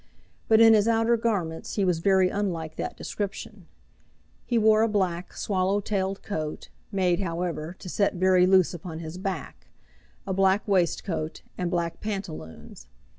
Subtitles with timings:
[0.47, 3.67] But in his outer garments he was very unlike that description.
[4.47, 9.19] He wore a black, swallow tailed coat, made, however, to set very loose upon his
[9.19, 9.67] back,
[10.25, 12.87] a black waistcoat, and black pantaloons.